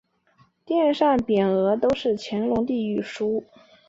[0.65, 3.43] 殿上匾额都是乾隆帝御书。